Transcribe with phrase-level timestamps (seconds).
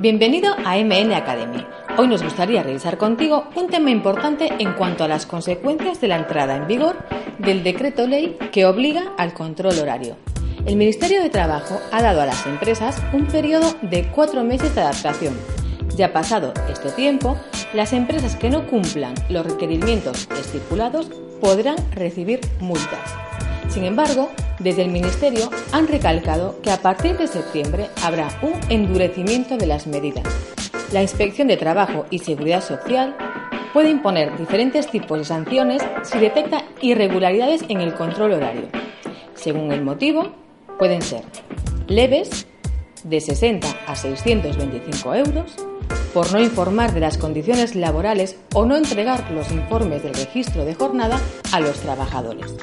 [0.00, 1.62] Bienvenido a MN Academy.
[1.98, 6.16] Hoy nos gustaría revisar contigo un tema importante en cuanto a las consecuencias de la
[6.16, 6.96] entrada en vigor
[7.38, 10.16] del decreto ley que obliga al control horario.
[10.64, 14.80] El Ministerio de Trabajo ha dado a las empresas un periodo de cuatro meses de
[14.80, 15.34] adaptación.
[15.96, 17.36] Ya pasado este tiempo,
[17.74, 21.10] las empresas que no cumplan los requerimientos estipulados
[21.42, 23.14] podrán recibir multas.
[23.68, 29.56] Sin embargo, desde el Ministerio han recalcado que a partir de septiembre habrá un endurecimiento
[29.56, 30.24] de las medidas.
[30.92, 33.16] La Inspección de Trabajo y Seguridad Social
[33.72, 38.68] puede imponer diferentes tipos de sanciones si detecta irregularidades en el control horario.
[39.34, 40.32] Según el motivo,
[40.78, 41.22] pueden ser
[41.88, 42.46] leves,
[43.04, 45.56] de 60 a 625 euros,
[46.12, 50.74] por no informar de las condiciones laborales o no entregar los informes del registro de
[50.74, 51.18] jornada
[51.52, 52.54] a los trabajadores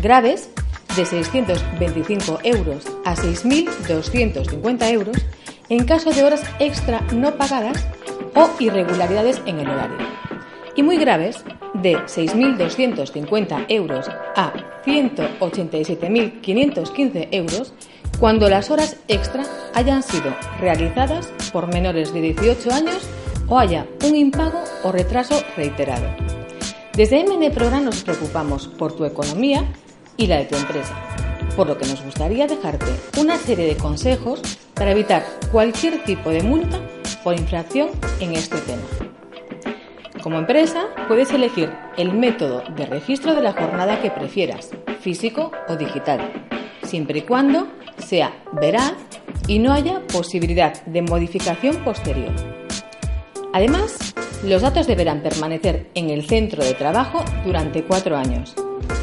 [0.00, 0.50] graves
[0.96, 5.16] de 625 euros a 6.250 euros
[5.68, 7.86] en caso de horas extra no pagadas
[8.34, 9.96] o irregularidades en el horario.
[10.76, 14.52] Y muy graves de 6.250 euros a
[14.84, 17.72] 187.515 euros
[18.18, 23.08] cuando las horas extra hayan sido realizadas por menores de 18 años
[23.48, 26.06] o haya un impago o retraso reiterado.
[26.94, 29.64] Desde MN Programa nos preocupamos por tu economía
[30.16, 30.94] y la de tu empresa,
[31.56, 34.40] por lo que nos gustaría dejarte una serie de consejos
[34.74, 36.80] para evitar cualquier tipo de multa
[37.22, 38.82] por infracción en este tema.
[40.22, 44.70] Como empresa, puedes elegir el método de registro de la jornada que prefieras,
[45.00, 46.32] físico o digital,
[46.82, 48.94] siempre y cuando sea veraz
[49.48, 52.32] y no haya posibilidad de modificación posterior.
[53.52, 58.54] Además, los datos deberán permanecer en el centro de trabajo durante cuatro años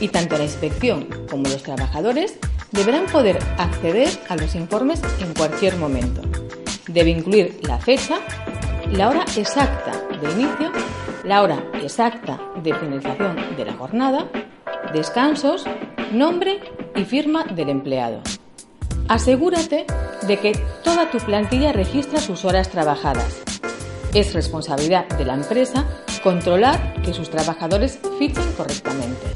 [0.00, 2.38] y tanto la inspección como los trabajadores
[2.72, 6.22] deberán poder acceder a los informes en cualquier momento.
[6.88, 8.18] Debe incluir la fecha,
[8.90, 10.72] la hora exacta de inicio,
[11.24, 14.30] la hora exacta de finalización de la jornada,
[14.92, 15.64] descansos,
[16.12, 16.60] nombre
[16.94, 18.22] y firma del empleado.
[19.08, 19.86] Asegúrate
[20.26, 23.42] de que toda tu plantilla registra sus horas trabajadas.
[24.14, 25.84] Es responsabilidad de la empresa
[26.22, 29.26] controlar que sus trabajadores fichen correctamente.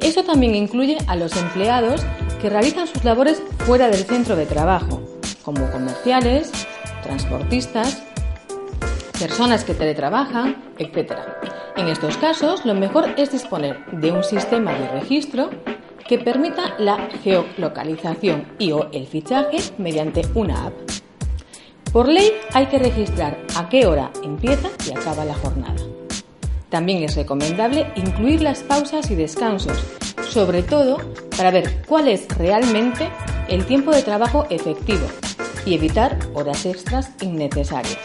[0.00, 2.02] Eso también incluye a los empleados
[2.40, 5.02] que realizan sus labores fuera del centro de trabajo,
[5.42, 6.52] como comerciales,
[7.02, 8.02] transportistas,
[9.18, 11.12] personas que teletrabajan, etc.
[11.76, 15.50] En estos casos, lo mejor es disponer de un sistema de registro
[16.06, 20.72] que permita la geolocalización y o el fichaje mediante una app.
[21.92, 25.76] Por ley hay que registrar a qué hora empieza y acaba la jornada.
[26.70, 29.78] También es recomendable incluir las pausas y descansos,
[30.28, 30.98] sobre todo
[31.36, 33.08] para ver cuál es realmente
[33.48, 35.06] el tiempo de trabajo efectivo
[35.64, 37.98] y evitar horas extras innecesarias.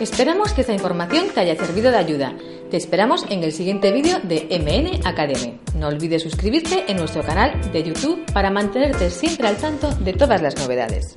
[0.00, 2.34] Esperamos que esta información te haya servido de ayuda.
[2.70, 5.58] Te esperamos en el siguiente vídeo de MN Academy.
[5.76, 10.42] No olvides suscribirte en nuestro canal de YouTube para mantenerte siempre al tanto de todas
[10.42, 11.16] las novedades.